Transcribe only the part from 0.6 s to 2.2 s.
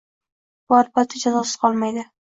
Bu albatta jazosiz qolmaydi.